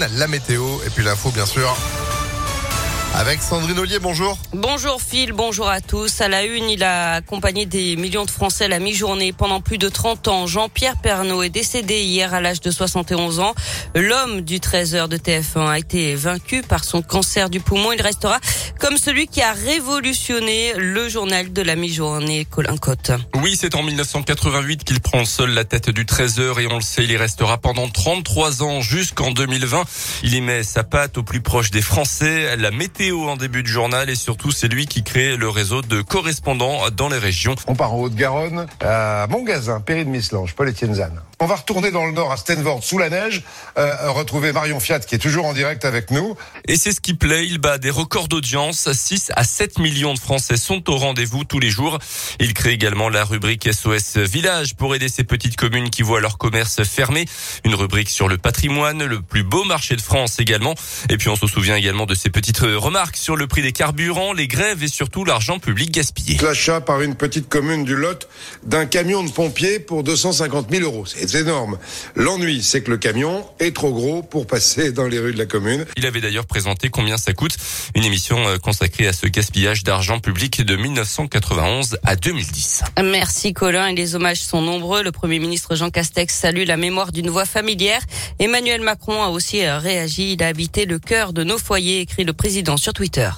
La 0.00 0.28
météo 0.28 0.62
et 0.86 0.90
puis 0.90 1.02
l'info 1.02 1.32
bien 1.32 1.44
sûr. 1.44 1.76
Avec 3.16 3.42
Sandrine 3.42 3.80
Ollier, 3.80 3.98
bonjour. 3.98 4.38
Bonjour 4.52 5.02
Phil, 5.02 5.32
bonjour 5.32 5.68
à 5.68 5.80
tous. 5.80 6.20
À 6.20 6.28
la 6.28 6.44
une, 6.44 6.70
il 6.70 6.84
a 6.84 7.14
accompagné 7.14 7.66
des 7.66 7.96
millions 7.96 8.24
de 8.24 8.30
Français 8.30 8.68
la 8.68 8.78
mi-journée 8.78 9.32
pendant 9.32 9.60
plus 9.60 9.76
de 9.76 9.88
30 9.88 10.28
ans. 10.28 10.46
Jean-Pierre 10.46 10.98
Pernaud 11.02 11.42
est 11.42 11.50
décédé 11.50 12.00
hier 12.02 12.32
à 12.32 12.40
l'âge 12.40 12.60
de 12.60 12.70
71 12.70 13.40
ans. 13.40 13.54
L'homme 13.96 14.42
du 14.42 14.58
13h 14.60 15.08
de 15.08 15.16
TF1 15.16 15.68
a 15.68 15.78
été 15.80 16.14
vaincu 16.14 16.62
par 16.62 16.84
son 16.84 17.02
cancer 17.02 17.50
du 17.50 17.58
poumon. 17.58 17.90
Il 17.90 18.00
restera 18.00 18.38
comme 18.78 18.96
celui 18.96 19.26
qui 19.26 19.42
a 19.42 19.52
révolutionné 19.52 20.72
le 20.76 21.08
journal 21.08 21.52
de 21.52 21.62
la 21.62 21.76
mi-journée, 21.76 22.44
Colin 22.44 22.76
Cotte. 22.76 23.12
Oui, 23.42 23.56
c'est 23.58 23.74
en 23.74 23.82
1988 23.82 24.84
qu'il 24.84 25.00
prend 25.00 25.24
seul 25.24 25.50
la 25.50 25.64
tête 25.64 25.90
du 25.90 26.04
13h 26.04 26.60
et 26.60 26.66
on 26.70 26.76
le 26.76 26.80
sait, 26.80 27.04
il 27.04 27.10
y 27.10 27.16
restera 27.16 27.58
pendant 27.58 27.88
33 27.88 28.62
ans 28.62 28.80
jusqu'en 28.80 29.30
2020. 29.30 29.84
Il 30.22 30.34
y 30.34 30.40
met 30.40 30.62
sa 30.62 30.84
patte 30.84 31.18
au 31.18 31.22
plus 31.22 31.40
proche 31.40 31.70
des 31.70 31.82
Français. 31.82 32.56
La 32.56 32.70
météo 32.70 33.28
en 33.28 33.36
début 33.36 33.62
de 33.62 33.68
journal 33.68 34.10
et 34.10 34.14
surtout 34.14 34.52
c'est 34.52 34.68
lui 34.68 34.86
qui 34.86 35.02
crée 35.02 35.36
le 35.36 35.48
réseau 35.48 35.82
de 35.82 36.00
correspondants 36.00 36.90
dans 36.90 37.08
les 37.08 37.18
régions. 37.18 37.54
On 37.66 37.74
part 37.74 37.94
en 37.94 38.00
Haute-Garonne 38.00 38.66
à 38.80 39.26
Montgazin, 39.28 39.80
Péry 39.80 40.04
de 40.04 40.10
Mislange, 40.10 40.54
Paul 40.54 40.68
Etienne 40.68 40.94
Zane. 40.94 41.20
On 41.40 41.46
va 41.46 41.56
retourner 41.56 41.90
dans 41.90 42.04
le 42.04 42.12
nord 42.12 42.32
à 42.32 42.36
Stenvord 42.36 42.82
sous 42.82 42.98
la 42.98 43.10
neige, 43.10 43.44
euh, 43.78 44.10
retrouver 44.10 44.52
Marion 44.52 44.80
Fiat 44.80 45.00
qui 45.00 45.14
est 45.14 45.18
toujours 45.18 45.46
en 45.46 45.52
direct 45.52 45.84
avec 45.84 46.10
nous. 46.10 46.36
Et 46.66 46.76
c'est 46.76 46.92
ce 46.92 47.00
qui 47.00 47.14
plaît, 47.14 47.46
il 47.46 47.58
bat 47.58 47.78
des 47.78 47.90
records 47.90 48.28
d'audience. 48.28 48.67
6 48.72 49.32
à 49.34 49.44
7 49.44 49.78
millions 49.78 50.14
de 50.14 50.18
Français 50.18 50.56
sont 50.56 50.88
au 50.90 50.96
rendez-vous 50.96 51.44
tous 51.44 51.58
les 51.58 51.70
jours. 51.70 51.98
Il 52.40 52.54
crée 52.54 52.72
également 52.72 53.08
la 53.08 53.24
rubrique 53.24 53.68
SOS 53.72 54.18
Village 54.18 54.74
pour 54.76 54.94
aider 54.94 55.08
ces 55.08 55.24
petites 55.24 55.56
communes 55.56 55.90
qui 55.90 56.02
voient 56.02 56.20
leur 56.20 56.38
commerce 56.38 56.82
fermé. 56.84 57.26
Une 57.64 57.74
rubrique 57.74 58.10
sur 58.10 58.28
le 58.28 58.38
patrimoine, 58.38 59.04
le 59.04 59.20
plus 59.20 59.42
beau 59.42 59.64
marché 59.64 59.96
de 59.96 60.02
France 60.02 60.38
également. 60.38 60.74
Et 61.10 61.16
puis 61.16 61.28
on 61.28 61.36
se 61.36 61.46
souvient 61.46 61.76
également 61.76 62.06
de 62.06 62.14
ces 62.14 62.30
petites 62.30 62.60
remarques 62.60 63.16
sur 63.16 63.36
le 63.36 63.46
prix 63.46 63.62
des 63.62 63.72
carburants, 63.72 64.32
les 64.32 64.48
grèves 64.48 64.82
et 64.82 64.88
surtout 64.88 65.24
l'argent 65.24 65.58
public 65.58 65.90
gaspillé. 65.90 66.38
L'achat 66.42 66.80
par 66.80 67.02
une 67.02 67.14
petite 67.14 67.48
commune 67.48 67.84
du 67.84 67.96
Lot 67.96 68.28
d'un 68.64 68.86
camion 68.86 69.22
de 69.22 69.30
pompiers 69.30 69.78
pour 69.78 70.02
250 70.02 70.70
000 70.70 70.84
euros 70.84 71.04
c'est 71.06 71.34
énorme. 71.34 71.78
L'ennui, 72.14 72.62
c'est 72.62 72.82
que 72.82 72.90
le 72.90 72.96
camion 72.96 73.46
est 73.60 73.74
trop 73.74 73.92
gros 73.92 74.22
pour 74.22 74.46
passer 74.46 74.92
dans 74.92 75.06
les 75.06 75.18
rues 75.18 75.32
de 75.32 75.38
la 75.38 75.46
commune. 75.46 75.84
Il 75.96 76.06
avait 76.06 76.20
d'ailleurs 76.20 76.46
présenté 76.46 76.88
combien 76.90 77.16
ça 77.16 77.32
coûte, 77.32 77.56
une 77.94 78.04
émission 78.04 78.57
consacrée 78.58 79.06
à 79.06 79.12
ce 79.12 79.26
gaspillage 79.26 79.84
d'argent 79.84 80.20
public 80.20 80.62
de 80.62 80.76
1991 80.76 81.98
à 82.04 82.16
2010. 82.16 82.84
Merci 83.02 83.52
Colin 83.52 83.88
et 83.88 83.94
les 83.94 84.14
hommages 84.14 84.40
sont 84.40 84.62
nombreux. 84.62 85.02
Le 85.02 85.12
Premier 85.12 85.38
ministre 85.38 85.74
Jean 85.74 85.90
Castex 85.90 86.34
salue 86.34 86.64
la 86.66 86.76
mémoire 86.76 87.12
d'une 87.12 87.30
voix 87.30 87.46
familière. 87.46 88.02
Emmanuel 88.38 88.80
Macron 88.80 89.22
a 89.22 89.28
aussi 89.28 89.64
euh, 89.64 89.78
réagi. 89.78 90.32
Il 90.32 90.42
a 90.42 90.48
habité 90.48 90.84
le 90.84 90.98
cœur 90.98 91.32
de 91.32 91.44
nos 91.44 91.58
foyers, 91.58 92.00
écrit 92.00 92.24
le 92.24 92.32
président 92.32 92.76
sur 92.76 92.92
Twitter. 92.92 93.30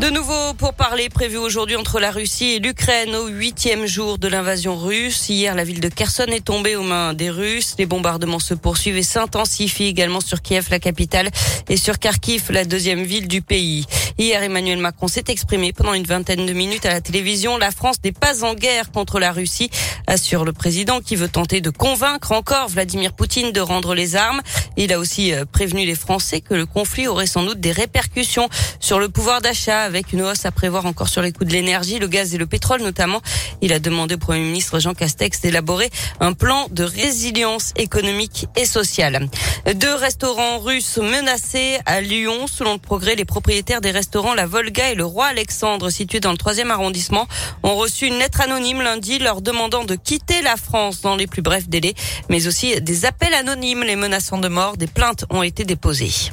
De 0.00 0.10
nouveau 0.10 0.54
pour 0.54 0.74
parler 0.74 1.08
prévu 1.08 1.38
aujourd'hui 1.38 1.74
entre 1.74 1.98
la 1.98 2.12
Russie 2.12 2.50
et 2.50 2.58
l'Ukraine 2.60 3.16
au 3.16 3.26
huitième 3.26 3.84
jour 3.86 4.16
de 4.16 4.28
l'invasion 4.28 4.76
russe. 4.76 5.28
Hier, 5.28 5.56
la 5.56 5.64
ville 5.64 5.80
de 5.80 5.88
Kherson 5.88 6.26
est 6.28 6.44
tombée 6.44 6.76
aux 6.76 6.84
mains 6.84 7.14
des 7.14 7.30
Russes. 7.30 7.74
Les 7.80 7.86
bombardements 7.86 8.38
se 8.38 8.54
poursuivent 8.54 8.96
et 8.96 9.02
s'intensifient 9.02 9.88
également 9.88 10.20
sur 10.20 10.40
Kiev, 10.40 10.68
la 10.70 10.78
capitale, 10.78 11.30
et 11.68 11.76
sur 11.76 11.98
Kharkiv, 11.98 12.52
la 12.52 12.64
deuxième 12.64 13.02
ville 13.02 13.26
du 13.26 13.42
pays. 13.42 13.86
Hier, 14.20 14.42
Emmanuel 14.42 14.78
Macron 14.78 15.06
s'est 15.06 15.22
exprimé 15.28 15.72
pendant 15.72 15.94
une 15.94 16.02
vingtaine 16.02 16.44
de 16.44 16.52
minutes 16.52 16.84
à 16.86 16.90
la 16.90 17.00
télévision. 17.00 17.56
La 17.56 17.70
France 17.70 17.98
n'est 18.02 18.10
pas 18.10 18.42
en 18.42 18.54
guerre 18.54 18.90
contre 18.90 19.20
la 19.20 19.30
Russie, 19.30 19.70
assure 20.08 20.44
le 20.44 20.52
président 20.52 20.98
qui 20.98 21.14
veut 21.14 21.28
tenter 21.28 21.60
de 21.60 21.70
convaincre 21.70 22.32
encore 22.32 22.66
Vladimir 22.66 23.12
Poutine 23.12 23.52
de 23.52 23.60
rendre 23.60 23.94
les 23.94 24.16
armes. 24.16 24.40
Il 24.76 24.92
a 24.92 24.98
aussi 24.98 25.32
euh, 25.32 25.44
prévenu 25.44 25.86
les 25.86 25.94
Français 25.94 26.40
que 26.40 26.54
le 26.54 26.66
conflit 26.66 27.06
aurait 27.06 27.28
sans 27.28 27.44
doute 27.44 27.60
des 27.60 27.70
répercussions 27.70 28.48
sur 28.80 28.98
le 28.98 29.08
pouvoir 29.08 29.40
d'achat 29.40 29.82
avec 29.82 30.12
une 30.12 30.22
hausse 30.22 30.44
à 30.46 30.50
prévoir 30.50 30.86
encore 30.86 31.08
sur 31.08 31.22
les 31.22 31.30
coûts 31.30 31.44
de 31.44 31.52
l'énergie, 31.52 32.00
le 32.00 32.08
gaz 32.08 32.34
et 32.34 32.38
le 32.38 32.46
pétrole 32.46 32.82
notamment. 32.82 33.22
Il 33.60 33.72
a 33.72 33.78
demandé 33.78 34.16
au 34.16 34.18
Premier 34.18 34.42
ministre 34.42 34.80
Jean 34.80 34.94
Castex 34.94 35.42
d'élaborer 35.42 35.90
un 36.18 36.32
plan 36.32 36.66
de 36.72 36.82
résilience 36.82 37.72
économique 37.76 38.46
et 38.56 38.64
sociale. 38.64 39.28
Deux 39.76 39.94
restaurants 39.94 40.58
russes 40.58 40.98
menacés 40.98 41.78
à 41.86 42.00
Lyon. 42.00 42.48
Selon 42.48 42.72
le 42.72 42.78
progrès, 42.80 43.14
les 43.14 43.24
propriétaires 43.24 43.80
des 43.80 43.92
restaurants 43.92 44.07
La 44.14 44.46
Volga 44.46 44.90
et 44.90 44.94
le 44.94 45.04
Roi 45.04 45.26
Alexandre, 45.26 45.90
situés 45.90 46.20
dans 46.20 46.32
le 46.32 46.38
troisième 46.38 46.70
arrondissement, 46.70 47.26
ont 47.62 47.76
reçu 47.76 48.06
une 48.06 48.18
lettre 48.18 48.40
anonyme 48.40 48.80
lundi 48.80 49.18
leur 49.18 49.42
demandant 49.42 49.84
de 49.84 49.96
quitter 49.96 50.40
la 50.42 50.56
France 50.56 51.02
dans 51.02 51.14
les 51.14 51.26
plus 51.26 51.42
brefs 51.42 51.68
délais, 51.68 51.94
mais 52.28 52.46
aussi 52.46 52.80
des 52.80 53.04
appels 53.04 53.34
anonymes 53.34 53.84
les 53.84 53.96
menaçant 53.96 54.38
de 54.38 54.48
mort. 54.48 54.76
Des 54.76 54.86
plaintes 54.86 55.24
ont 55.30 55.42
été 55.42 55.64
déposées. 55.64 56.30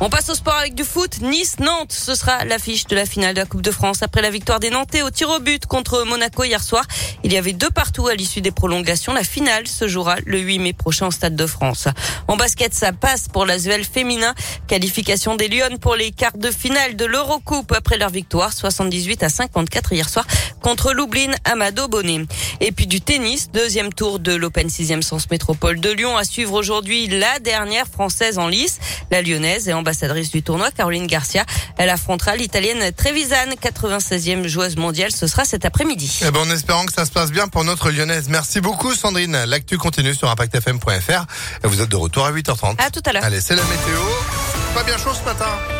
On 0.00 0.10
passe 0.10 0.28
au 0.28 0.34
sport 0.34 0.56
avec 0.56 0.74
du 0.74 0.82
foot. 0.82 1.20
Nice-Nantes, 1.20 1.92
ce 1.92 2.16
sera 2.16 2.44
l'affiche 2.44 2.86
de 2.88 2.96
la 2.96 3.06
finale 3.06 3.34
de 3.34 3.40
la 3.40 3.46
Coupe 3.46 3.62
de 3.62 3.70
France. 3.70 4.02
Après 4.02 4.22
la 4.22 4.30
victoire 4.30 4.58
des 4.58 4.68
Nantais 4.68 5.02
au 5.02 5.10
tir 5.10 5.30
au 5.30 5.38
but 5.38 5.66
contre 5.66 6.04
Monaco 6.04 6.42
hier 6.42 6.62
soir, 6.62 6.84
il 7.22 7.32
y 7.32 7.36
avait 7.36 7.52
deux 7.52 7.70
partout 7.70 8.08
à 8.08 8.14
l'issue 8.14 8.40
des 8.40 8.50
prolongations. 8.50 9.12
La 9.12 9.22
finale 9.22 9.68
se 9.68 9.86
jouera 9.86 10.16
le 10.26 10.40
8 10.40 10.58
mai 10.58 10.72
prochain 10.72 11.06
au 11.06 11.10
Stade 11.12 11.36
de 11.36 11.46
France. 11.46 11.86
En 12.26 12.36
basket, 12.36 12.74
ça 12.74 12.92
passe 12.92 13.28
pour 13.28 13.46
la 13.46 13.54
l'Asvel 13.54 13.84
féminin. 13.84 14.34
Qualification 14.66 15.36
des 15.36 15.46
Lyonnes 15.46 15.78
pour 15.78 15.94
les 15.94 16.10
quarts 16.10 16.36
de 16.36 16.50
finale 16.50 16.96
de 16.96 17.04
l'Eurocoupe 17.04 17.70
après 17.70 17.96
leur 17.96 18.10
victoire 18.10 18.52
78 18.52 19.22
à 19.22 19.28
54 19.28 19.92
hier 19.92 20.08
soir 20.08 20.26
contre 20.60 20.92
Lublin 20.92 21.32
Amado 21.44 21.86
Bonnet. 21.86 22.26
Et 22.60 22.72
puis 22.72 22.86
du 22.86 23.00
tennis, 23.00 23.50
deuxième 23.52 23.92
tour 23.92 24.18
de 24.18 24.34
l'Open 24.34 24.68
6e 24.68 25.02
Sens 25.02 25.30
Métropole 25.30 25.80
de 25.80 25.90
Lyon 25.90 26.16
à 26.16 26.24
suivre 26.24 26.54
aujourd'hui 26.54 27.06
la 27.08 27.38
dernière 27.38 27.86
française 27.86 28.38
en 28.38 28.48
lice, 28.48 28.78
la 29.10 29.22
lyonnaise 29.22 29.68
et 29.68 29.72
ambassadrice 29.72 30.30
du 30.30 30.42
tournoi 30.42 30.70
Caroline 30.70 31.06
Garcia. 31.06 31.44
Elle 31.76 31.90
affrontera 31.90 32.36
l'italienne 32.36 32.92
Trevisan, 32.92 33.54
96e 33.60 34.46
joueuse 34.46 34.76
mondiale. 34.76 35.12
Ce 35.12 35.26
sera 35.26 35.44
cet 35.44 35.64
après-midi. 35.64 36.20
Eh 36.26 36.30
ben, 36.30 36.40
en 36.40 36.50
espérant 36.50 36.86
que 36.86 36.92
ça 36.92 37.04
se 37.04 37.10
passe 37.10 37.32
bien 37.32 37.48
pour 37.48 37.64
notre 37.64 37.90
lyonnaise. 37.90 38.28
Merci 38.28 38.60
beaucoup 38.60 38.94
Sandrine. 38.94 39.44
L'actu 39.46 39.78
continue 39.78 40.14
sur 40.14 40.30
impactfm.fr. 40.30 41.26
Vous 41.64 41.80
êtes 41.80 41.88
de 41.88 41.96
retour 41.96 42.24
à 42.26 42.32
8h30. 42.32 42.76
À 42.78 42.90
tout 42.90 43.02
à 43.06 43.12
l'heure. 43.12 43.24
Allez, 43.24 43.40
c'est 43.40 43.56
la 43.56 43.62
météo. 43.62 44.00
Pas 44.74 44.84
bien 44.84 44.96
chaud 44.98 45.14
ce 45.14 45.24
matin. 45.24 45.74